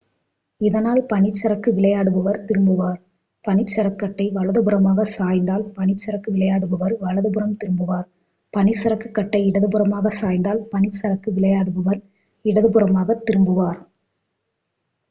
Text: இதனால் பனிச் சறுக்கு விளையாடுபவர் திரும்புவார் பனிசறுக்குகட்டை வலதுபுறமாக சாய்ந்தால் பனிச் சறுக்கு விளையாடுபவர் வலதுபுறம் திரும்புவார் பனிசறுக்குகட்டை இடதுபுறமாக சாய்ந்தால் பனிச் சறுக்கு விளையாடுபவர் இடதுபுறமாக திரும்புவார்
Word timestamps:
இதனால் 0.61 1.01
பனிச் 1.05 1.39
சறுக்கு 1.39 1.69
விளையாடுபவர் 1.71 2.39
திரும்புவார் 2.45 2.97
பனிசறுக்குகட்டை 3.45 4.27
வலதுபுறமாக 4.31 5.05
சாய்ந்தால் 5.11 5.65
பனிச் 5.75 6.03
சறுக்கு 6.05 6.31
விளையாடுபவர் 6.31 6.95
வலதுபுறம் 7.01 7.55
திரும்புவார் 7.55 8.07
பனிசறுக்குகட்டை 8.53 9.43
இடதுபுறமாக 9.45 10.13
சாய்ந்தால் 10.13 10.63
பனிச் 10.71 10.99
சறுக்கு 11.01 11.31
விளையாடுபவர் 11.31 12.01
இடதுபுறமாக 12.45 13.21
திரும்புவார் 13.23 13.79